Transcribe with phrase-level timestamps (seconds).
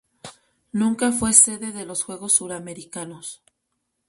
[0.71, 3.43] Nunca fue sede de los Juegos Suramericanos.